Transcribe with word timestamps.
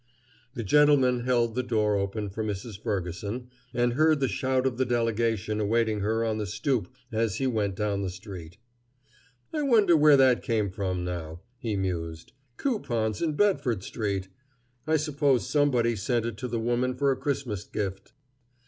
The 0.55 0.63
gentleman 0.63 1.25
held 1.25 1.53
the 1.53 1.61
door 1.61 1.95
open 1.95 2.31
for 2.31 2.43
Mrs. 2.43 2.81
Ferguson, 2.81 3.51
and 3.71 3.93
heard 3.93 4.19
the 4.19 4.27
shout 4.27 4.65
of 4.65 4.77
the 4.79 4.83
delegation 4.83 5.59
awaiting 5.59 5.99
her 5.99 6.25
on 6.25 6.39
the 6.39 6.47
stoop 6.47 6.87
as 7.11 7.35
he 7.35 7.45
went 7.45 7.75
down 7.75 8.01
the 8.01 8.09
street. 8.09 8.57
"I 9.53 9.61
wonder 9.61 9.95
where 9.95 10.17
that 10.17 10.41
came 10.41 10.71
from, 10.71 11.05
now," 11.05 11.41
he 11.59 11.75
mused. 11.75 12.31
"Coupons 12.57 13.21
in 13.21 13.33
Bedford 13.33 13.83
street! 13.83 14.27
I 14.87 14.97
suppose 14.97 15.47
somebody 15.47 15.95
sent 15.95 16.25
it 16.25 16.35
to 16.37 16.47
the 16.47 16.59
woman 16.59 16.95
for 16.95 17.11
a 17.11 17.15
Christmas 17.15 17.63
gift. 17.63 18.13